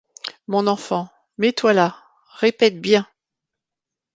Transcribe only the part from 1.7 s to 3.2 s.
là; répète bien.